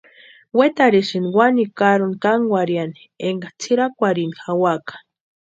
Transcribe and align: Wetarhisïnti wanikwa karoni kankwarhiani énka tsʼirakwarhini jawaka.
Wetarhisïnti 0.57 1.33
wanikwa 1.37 1.73
karoni 1.79 2.17
kankwarhiani 2.23 3.01
énka 3.27 3.47
tsʼirakwarhini 3.59 4.35
jawaka. 4.43 4.95